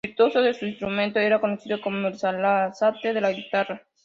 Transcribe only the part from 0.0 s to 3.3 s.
Virtuoso de su instrumento, era conocido como "el Sarasate de